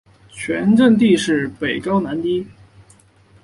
[0.31, 2.47] 全镇地势北高南低。